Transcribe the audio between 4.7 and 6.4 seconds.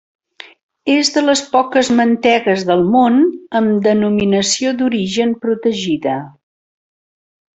d'origen protegida.